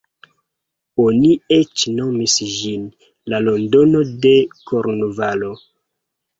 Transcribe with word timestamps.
Oni 1.03 1.29
eĉ 1.57 1.83
nomis 1.99 2.39
ĝin 2.55 2.89
"La 3.35 3.43
Londono 3.51 4.05
de 4.27 4.35
Kornvalo". 4.73 5.57